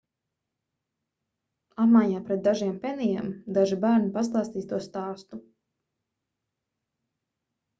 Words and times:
apmaiņā 1.83 2.21
pret 2.29 2.41
dažiem 2.47 2.73
penijiem 2.85 3.29
daži 3.59 3.77
bērni 3.85 4.09
pastāstīs 4.17 4.67
to 4.73 4.81
stāstu 4.87 5.41